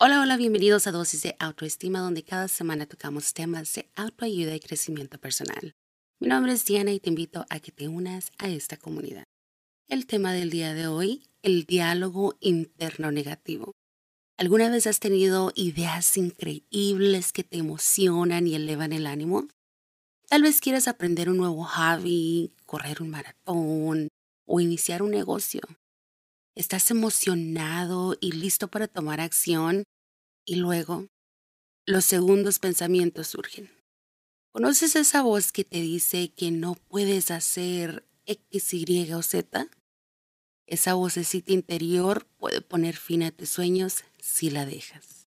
[0.00, 4.60] Hola, hola, bienvenidos a Dosis de Autoestima, donde cada semana tocamos temas de autoayuda y
[4.60, 5.74] crecimiento personal.
[6.20, 9.24] Mi nombre es Diana y te invito a que te unas a esta comunidad.
[9.88, 13.72] El tema del día de hoy, el diálogo interno negativo.
[14.36, 19.48] ¿Alguna vez has tenido ideas increíbles que te emocionan y elevan el ánimo?
[20.28, 24.06] Tal vez quieras aprender un nuevo hobby, correr un maratón
[24.46, 25.62] o iniciar un negocio.
[26.58, 29.84] Estás emocionado y listo para tomar acción
[30.44, 31.06] y luego
[31.86, 33.70] los segundos pensamientos surgen.
[34.52, 39.68] ¿Conoces esa voz que te dice que no puedes hacer X, Y o Z?
[40.66, 45.28] Esa vocecita interior puede poner fin a tus sueños si la dejas.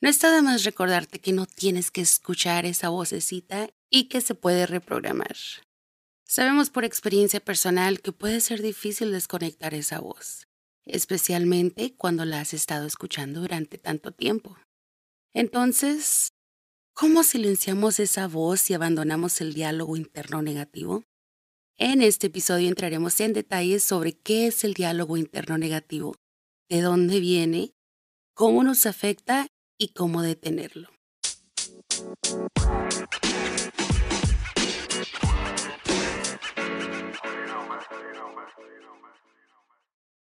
[0.00, 4.36] No está de más recordarte que no tienes que escuchar esa vocecita y que se
[4.36, 5.36] puede reprogramar.
[6.28, 10.48] Sabemos por experiencia personal que puede ser difícil desconectar esa voz,
[10.84, 14.56] especialmente cuando la has estado escuchando durante tanto tiempo.
[15.32, 16.32] Entonces,
[16.94, 21.04] ¿cómo silenciamos esa voz y abandonamos el diálogo interno negativo?
[21.78, 26.16] En este episodio entraremos en detalles sobre qué es el diálogo interno negativo,
[26.68, 27.70] de dónde viene,
[28.34, 29.46] cómo nos afecta
[29.78, 30.88] y cómo detenerlo.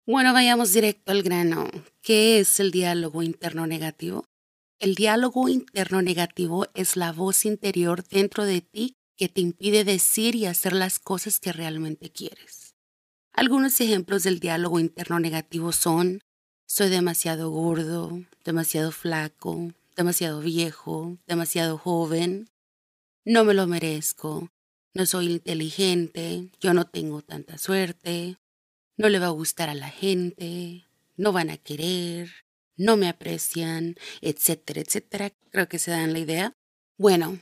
[0.09, 1.69] Bueno, vayamos directo al grano.
[2.01, 4.25] ¿Qué es el diálogo interno negativo?
[4.79, 10.37] El diálogo interno negativo es la voz interior dentro de ti que te impide decir
[10.37, 12.77] y hacer las cosas que realmente quieres.
[13.33, 16.21] Algunos ejemplos del diálogo interno negativo son
[16.69, 22.49] soy demasiado gordo, demasiado flaco, demasiado viejo, demasiado joven,
[23.25, 24.53] no me lo merezco,
[24.95, 28.37] no soy inteligente, yo no tengo tanta suerte,
[28.97, 32.31] no le va a gustar a la gente, no van a querer,
[32.77, 35.33] no me aprecian, etcétera, etcétera.
[35.51, 36.53] Creo que se dan la idea.
[36.99, 37.41] Bueno,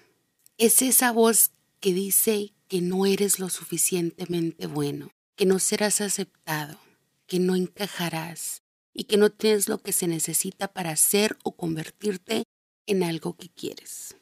[0.58, 6.78] es esa voz que dice que no eres lo suficientemente bueno, que no serás aceptado,
[7.26, 8.62] que no encajarás
[8.92, 12.44] y que no tienes lo que se necesita para ser o convertirte
[12.86, 14.16] en algo que quieres.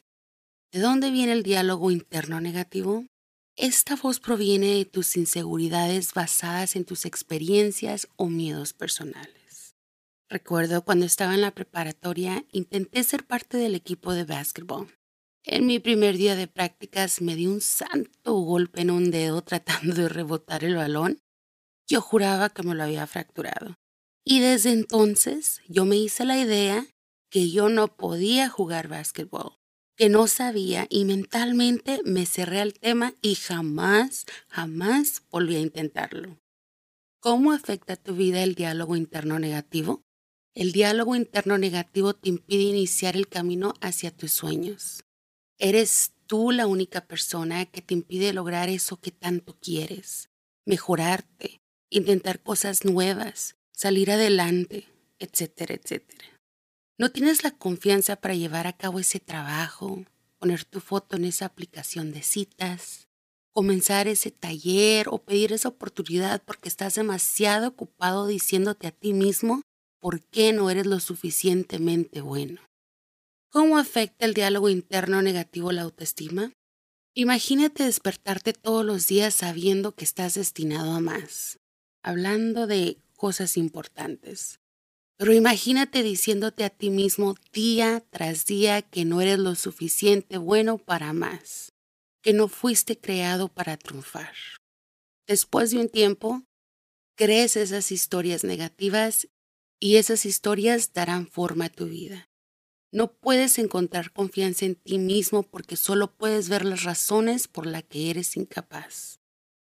[0.72, 3.04] ¿De dónde viene el diálogo interno negativo?
[3.56, 9.76] Esta voz proviene de tus inseguridades basadas en tus experiencias o miedos personales.
[10.30, 14.88] Recuerdo cuando estaba en la preparatoria intenté ser parte del equipo de básquetbol.
[15.44, 19.94] En mi primer día de prácticas me di un santo golpe en un dedo tratando
[19.94, 21.18] de rebotar el balón.
[21.86, 23.74] Yo juraba que me lo había fracturado.
[24.24, 26.86] Y desde entonces yo me hice la idea
[27.30, 29.61] que yo no podía jugar básquetbol
[30.02, 36.40] que no sabía y mentalmente me cerré al tema y jamás, jamás volví a intentarlo.
[37.20, 40.02] ¿Cómo afecta tu vida el diálogo interno negativo?
[40.56, 45.04] El diálogo interno negativo te impide iniciar el camino hacia tus sueños.
[45.56, 50.30] Eres tú la única persona que te impide lograr eso que tanto quieres,
[50.66, 54.88] mejorarte, intentar cosas nuevas, salir adelante,
[55.20, 56.41] etcétera, etcétera.
[56.98, 60.04] No tienes la confianza para llevar a cabo ese trabajo,
[60.38, 63.08] poner tu foto en esa aplicación de citas,
[63.52, 69.62] comenzar ese taller o pedir esa oportunidad porque estás demasiado ocupado diciéndote a ti mismo
[70.00, 72.60] por qué no eres lo suficientemente bueno.
[73.50, 76.52] ¿Cómo afecta el diálogo interno negativo la autoestima?
[77.14, 81.58] Imagínate despertarte todos los días sabiendo que estás destinado a más,
[82.02, 84.61] hablando de cosas importantes.
[85.22, 90.78] Pero imagínate diciéndote a ti mismo día tras día que no eres lo suficiente bueno
[90.78, 91.70] para más,
[92.24, 94.34] que no fuiste creado para triunfar.
[95.28, 96.42] Después de un tiempo,
[97.16, 99.28] crees esas historias negativas
[99.78, 102.28] y esas historias darán forma a tu vida.
[102.90, 107.84] No puedes encontrar confianza en ti mismo porque solo puedes ver las razones por las
[107.84, 109.21] que eres incapaz.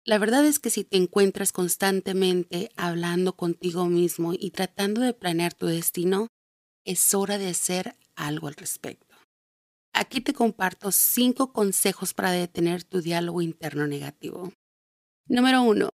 [0.07, 5.55] La verdad es que si te encuentras constantemente hablando contigo mismo y tratando de planear
[5.55, 6.27] tu destino,
[6.85, 9.15] es hora de hacer algo al respecto.
[9.93, 14.53] Aquí te comparto cinco consejos para detener tu diálogo interno negativo.
[15.27, 15.89] Número uno,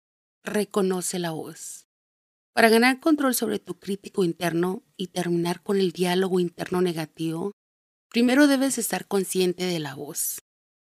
[0.46, 1.88] reconoce la voz.
[2.54, 7.52] Para ganar control sobre tu crítico interno y terminar con el diálogo interno negativo,
[8.10, 10.40] primero debes estar consciente de la voz.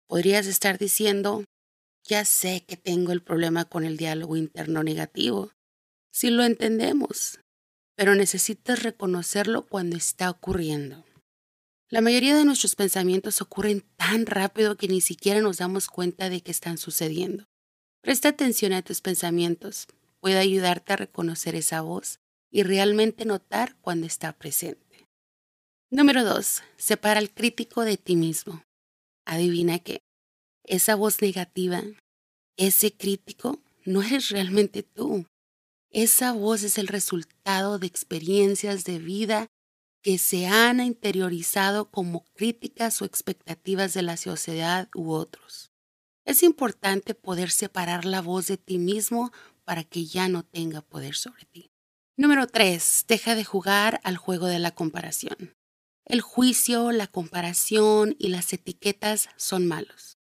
[0.07, 1.45] Podrías estar diciendo,
[2.09, 5.53] ya sé que tengo el problema con el diálogo interno negativo.
[6.11, 7.39] Si lo entendemos,
[7.97, 11.05] pero necesitas reconocerlo cuando está ocurriendo.
[11.91, 16.41] La mayoría de nuestros pensamientos ocurren tan rápido que ni siquiera nos damos cuenta de
[16.41, 17.45] que están sucediendo.
[18.03, 19.87] Presta atención a tus pensamientos.
[20.21, 22.21] Puede ayudarte a reconocer esa voz
[22.51, 25.07] y realmente notar cuando está presente.
[25.91, 26.63] Número 2.
[26.77, 28.63] Separa al crítico de ti mismo.
[29.27, 30.01] Adivina que
[30.69, 31.83] esa voz negativa,
[32.57, 35.27] ese crítico, no eres realmente tú.
[35.91, 39.47] Esa voz es el resultado de experiencias de vida
[40.03, 45.73] que se han interiorizado como críticas o expectativas de la sociedad u otros.
[46.25, 49.33] Es importante poder separar la voz de ti mismo
[49.65, 51.71] para que ya no tenga poder sobre ti.
[52.17, 53.07] Número 3.
[53.09, 55.55] Deja de jugar al juego de la comparación.
[56.05, 60.18] El juicio, la comparación y las etiquetas son malos.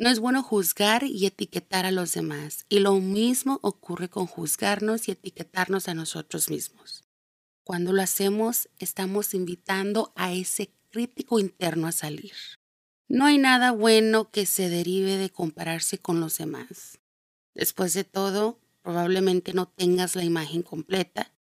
[0.00, 5.06] No es bueno juzgar y etiquetar a los demás, y lo mismo ocurre con juzgarnos
[5.06, 7.04] y etiquetarnos a nosotros mismos.
[7.64, 12.32] Cuando lo hacemos, estamos invitando a ese crítico interno a salir.
[13.08, 16.98] No hay nada bueno que se derive de compararse con los demás.
[17.54, 21.34] Después de todo, probablemente no tengas la imagen completa,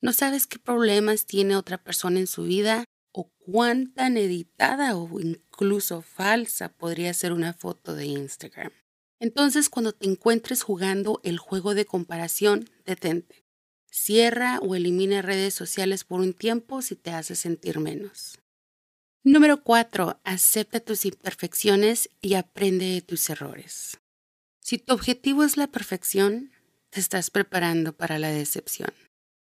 [0.00, 5.08] no sabes qué problemas tiene otra persona en su vida o cuán tan editada o
[5.54, 8.72] incluso falsa podría ser una foto de Instagram.
[9.20, 13.44] Entonces, cuando te encuentres jugando el juego de comparación, detente.
[13.90, 18.40] Cierra o elimina redes sociales por un tiempo si te hace sentir menos.
[19.22, 20.20] Número 4.
[20.24, 24.00] Acepta tus imperfecciones y aprende de tus errores.
[24.60, 26.50] Si tu objetivo es la perfección,
[26.90, 28.92] te estás preparando para la decepción.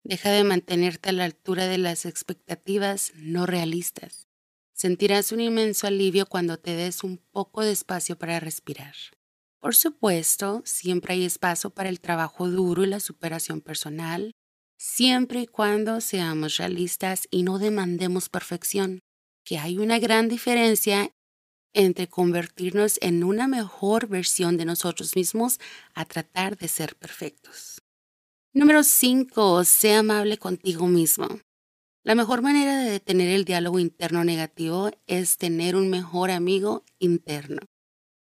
[0.03, 4.27] Deja de mantenerte a la altura de las expectativas no realistas.
[4.75, 8.93] Sentirás un inmenso alivio cuando te des un poco de espacio para respirar.
[9.61, 14.33] Por supuesto, siempre hay espacio para el trabajo duro y la superación personal,
[14.77, 18.99] siempre y cuando seamos realistas y no demandemos perfección,
[19.45, 21.09] que hay una gran diferencia
[21.73, 25.57] entre convertirnos en una mejor versión de nosotros mismos
[25.93, 27.79] a tratar de ser perfectos.
[28.53, 29.63] Número 5.
[29.63, 31.27] Sea amable contigo mismo.
[32.05, 37.61] La mejor manera de detener el diálogo interno negativo es tener un mejor amigo interno.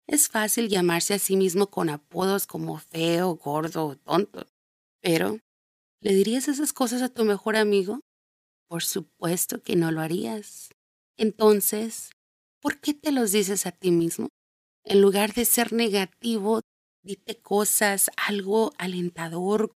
[0.07, 4.47] Es fácil llamarse a sí mismo con apodos como feo, gordo o tonto,
[5.03, 5.39] pero
[6.01, 8.01] ¿le dirías esas cosas a tu mejor amigo?
[8.71, 10.71] Por supuesto que no lo harías.
[11.19, 12.11] Entonces,
[12.63, 14.29] ¿por qué te los dices a ti mismo?
[14.83, 16.63] En lugar de ser negativo,
[17.03, 19.73] dite cosas, algo alentador,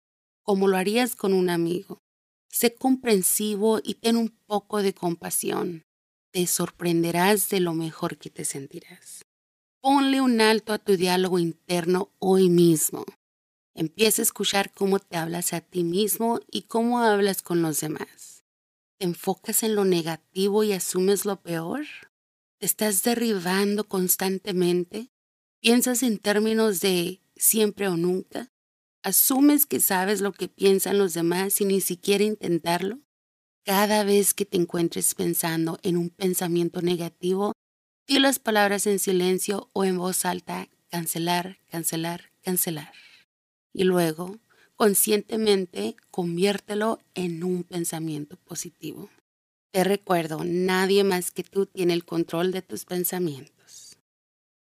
[0.44, 2.05] como lo harías con un amigo.
[2.48, 5.84] Sé comprensivo y ten un poco de compasión.
[6.32, 9.24] Te sorprenderás de lo mejor que te sentirás.
[9.80, 13.04] Ponle un alto a tu diálogo interno hoy mismo.
[13.74, 18.42] Empieza a escuchar cómo te hablas a ti mismo y cómo hablas con los demás.
[18.98, 21.84] ¿Te enfocas en lo negativo y asumes lo peor?
[22.58, 25.10] ¿Te estás derribando constantemente?
[25.60, 28.50] ¿Piensas en términos de siempre o nunca?
[29.06, 32.98] ¿Asumes que sabes lo que piensan los demás sin ni siquiera intentarlo?
[33.64, 37.52] Cada vez que te encuentres pensando en un pensamiento negativo,
[38.08, 42.92] di las palabras en silencio o en voz alta, cancelar, cancelar, cancelar.
[43.72, 44.40] Y luego,
[44.74, 49.08] conscientemente, conviértelo en un pensamiento positivo.
[49.70, 53.55] Te recuerdo, nadie más que tú tiene el control de tus pensamientos.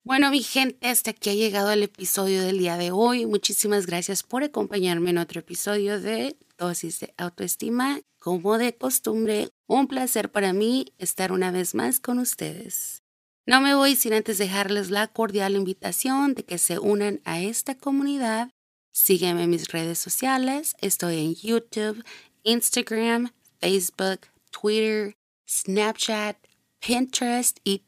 [0.02, 3.26] Bueno, mi gente, hasta aquí ha llegado el episodio del día de hoy.
[3.26, 8.00] Muchísimas gracias por acompañarme en otro episodio de Dosis de Autoestima.
[8.18, 13.02] Como de costumbre, un placer para mí estar una vez más con ustedes.
[13.46, 17.74] No me voy sin antes dejarles la cordial invitación de que se unan a esta
[17.74, 18.50] comunidad.
[18.92, 20.76] Sígueme en mis redes sociales.
[20.80, 22.02] Estoy en YouTube,
[22.42, 25.14] Instagram, Facebook, Twitter,
[25.46, 26.38] Snapchat,
[26.80, 27.82] Pinterest y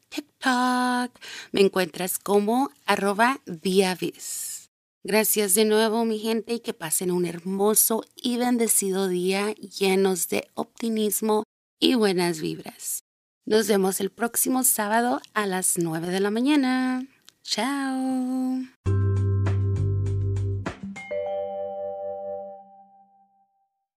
[1.51, 4.69] Me encuentras como arroba diavis.
[5.03, 10.47] Gracias de nuevo mi gente y que pasen un hermoso y bendecido día llenos de
[10.53, 11.43] optimismo
[11.79, 13.03] y buenas vibras.
[13.45, 17.05] Nos vemos el próximo sábado a las 9 de la mañana.
[17.43, 19.02] Chao.